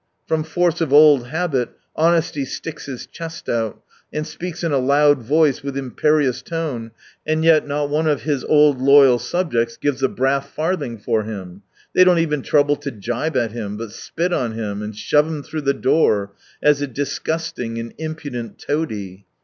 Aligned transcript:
From 0.27 0.43
force 0.43 0.81
of 0.81 0.91
old 0.91 1.27
habit, 1.27 1.69
honesty 1.95 2.43
sticks 2.43 2.87
his 2.87 3.05
chest 3.05 3.47
out, 3.47 3.83
and 4.11 4.25
speaks 4.25 4.63
in 4.63 4.71
a 4.71 4.79
loud 4.79 5.19
voice, 5.21 5.61
with 5.61 5.77
imperious 5.77 6.41
tone, 6.41 6.89
and 7.23 7.43
yet 7.43 7.67
not 7.67 7.91
one 7.91 8.07
of 8.07 8.23
this 8.23 8.43
old 8.45 8.81
loyal 8.81 9.19
subjects 9.19 9.77
gives 9.77 10.01
a 10.01 10.09
brass 10.09 10.47
farthing 10.49 10.97
for 10.97 11.21
him. 11.21 11.61
They 11.93 12.03
don't 12.03 12.17
even 12.17 12.41
trouble 12.41 12.77
to 12.77 12.89
gibe 12.89 13.37
at 13.37 13.51
him, 13.51 13.77
but 13.77 13.91
spit 13.91 14.33
on 14.33 14.53
him 14.53 14.81
and 14.81 14.95
shove 14.97 15.27
him 15.27 15.43
through 15.43 15.61
the 15.61 15.73
door, 15.75 16.31
as 16.63 16.81
a 16.81 16.87
disgusting 16.87 17.77
and 17.77 17.93
impudent 17.99 18.57
toady. 18.57 19.27